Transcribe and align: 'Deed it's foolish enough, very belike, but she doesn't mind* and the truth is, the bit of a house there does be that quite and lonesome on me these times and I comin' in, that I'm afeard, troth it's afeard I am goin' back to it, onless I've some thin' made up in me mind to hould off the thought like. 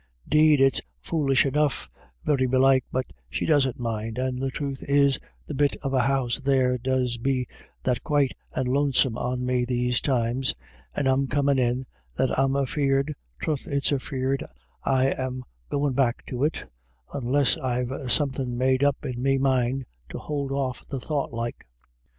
'Deed 0.27 0.59
it's 0.59 0.81
foolish 0.99 1.45
enough, 1.45 1.87
very 2.23 2.47
belike, 2.47 2.83
but 2.91 3.13
she 3.29 3.45
doesn't 3.45 3.77
mind* 3.79 4.17
and 4.17 4.39
the 4.39 4.49
truth 4.49 4.81
is, 4.89 5.19
the 5.45 5.53
bit 5.53 5.75
of 5.83 5.93
a 5.93 5.99
house 6.01 6.39
there 6.39 6.75
does 6.79 7.19
be 7.19 7.47
that 7.83 8.03
quite 8.03 8.31
and 8.51 8.67
lonesome 8.67 9.15
on 9.15 9.45
me 9.45 9.63
these 9.63 10.01
times 10.01 10.55
and 10.95 11.07
I 11.07 11.15
comin' 11.29 11.59
in, 11.59 11.85
that 12.15 12.35
I'm 12.35 12.55
afeard, 12.55 13.13
troth 13.37 13.67
it's 13.67 13.93
afeard 13.93 14.43
I 14.83 15.11
am 15.11 15.43
goin' 15.69 15.93
back 15.93 16.25
to 16.29 16.45
it, 16.45 16.65
onless 17.13 17.55
I've 17.57 18.11
some 18.11 18.31
thin' 18.31 18.57
made 18.57 18.83
up 18.83 19.05
in 19.05 19.21
me 19.21 19.37
mind 19.37 19.85
to 20.09 20.17
hould 20.17 20.51
off 20.51 20.83
the 20.87 20.99
thought 20.99 21.31
like. 21.31 21.67